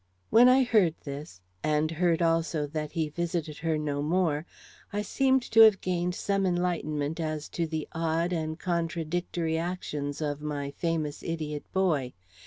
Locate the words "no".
3.77-4.01